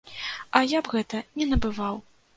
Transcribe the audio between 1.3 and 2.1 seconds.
не набываў!